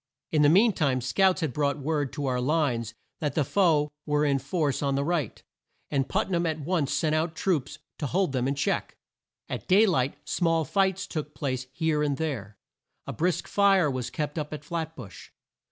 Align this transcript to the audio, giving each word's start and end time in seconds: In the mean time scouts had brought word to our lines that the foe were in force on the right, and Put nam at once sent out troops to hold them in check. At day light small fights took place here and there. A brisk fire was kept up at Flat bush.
In 0.31 0.41
the 0.41 0.49
mean 0.49 0.73
time 0.73 0.99
scouts 0.99 1.41
had 1.41 1.53
brought 1.53 1.77
word 1.77 2.11
to 2.13 2.25
our 2.25 2.41
lines 2.41 2.95
that 3.19 3.35
the 3.35 3.43
foe 3.45 3.91
were 4.03 4.25
in 4.25 4.39
force 4.39 4.81
on 4.81 4.95
the 4.95 5.03
right, 5.03 5.43
and 5.91 6.09
Put 6.09 6.27
nam 6.31 6.47
at 6.47 6.59
once 6.61 6.91
sent 6.91 7.13
out 7.13 7.35
troops 7.35 7.77
to 7.99 8.07
hold 8.07 8.31
them 8.31 8.47
in 8.47 8.55
check. 8.55 8.97
At 9.47 9.67
day 9.67 9.85
light 9.85 10.17
small 10.27 10.65
fights 10.65 11.05
took 11.05 11.35
place 11.35 11.67
here 11.71 12.01
and 12.01 12.17
there. 12.17 12.57
A 13.05 13.13
brisk 13.13 13.47
fire 13.47 13.91
was 13.91 14.09
kept 14.09 14.39
up 14.39 14.51
at 14.55 14.63
Flat 14.65 14.95
bush. 14.95 15.29